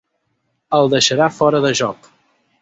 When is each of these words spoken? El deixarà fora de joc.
El 0.77 0.89
deixarà 0.93 1.29
fora 1.37 1.61
de 1.67 1.73
joc. 1.83 2.11